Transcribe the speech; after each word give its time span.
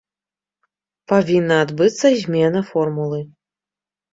Павінна 1.13 1.55
адбыцца 1.65 2.07
змена 2.23 2.59
формулы. 2.71 3.21